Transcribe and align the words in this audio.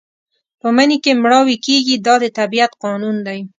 په 0.61 0.67
مني 0.75 0.97
کې 1.03 1.11
مړاوي 1.23 1.55
کېږي 1.65 1.95
دا 2.05 2.15
د 2.23 2.25
طبیعت 2.39 2.71
قانون 2.83 3.15
دی. 3.27 3.39